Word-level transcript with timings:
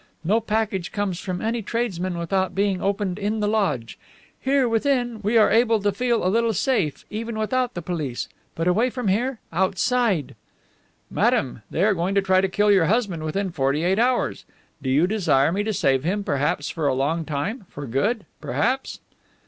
No 0.23 0.39
package 0.41 0.91
comes 0.91 1.19
from 1.19 1.43
any 1.43 1.61
tradesman 1.61 2.17
without 2.17 2.55
being 2.55 2.81
opened 2.81 3.19
in 3.19 3.39
the 3.39 3.47
lodge. 3.47 3.99
Here, 4.39 4.67
within, 4.67 5.19
we 5.21 5.37
are 5.37 5.51
able 5.51 5.79
to 5.79 5.91
feel 5.91 6.25
a 6.25 6.33
little 6.33 6.53
safe, 6.53 7.05
even 7.11 7.37
without 7.37 7.75
the 7.75 7.83
police 7.83 8.27
but 8.55 8.67
away 8.67 8.89
from 8.89 9.09
here 9.09 9.39
outside!" 9.53 10.33
"Madame, 11.11 11.61
they 11.69 11.83
are 11.83 11.93
going 11.93 12.15
to 12.15 12.21
try 12.23 12.41
to 12.41 12.49
kill 12.49 12.71
your 12.71 12.85
husband 12.85 13.21
within 13.21 13.51
forty 13.51 13.83
eight 13.83 13.99
hours. 13.99 14.43
Do 14.81 14.89
you 14.89 15.05
desire 15.05 15.51
me 15.51 15.61
to 15.65 15.71
save 15.71 16.03
him 16.03 16.23
perhaps 16.23 16.67
for 16.67 16.87
a 16.87 16.95
long 16.95 17.23
time 17.23 17.67
for 17.69 17.85
good, 17.85 18.25
perhaps?" 18.41 19.01